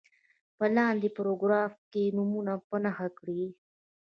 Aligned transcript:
په 0.57 0.65
لاندې 0.75 1.09
پاراګراف 1.17 1.73
کې 1.91 2.03
نومونه 2.15 2.53
په 2.69 2.75
نښه 2.83 3.07
کړي. 3.17 3.43